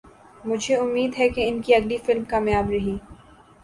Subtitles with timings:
[0.45, 2.89] مجھے امید ہے کہ ان کی اگلی فلم کامیاب رہی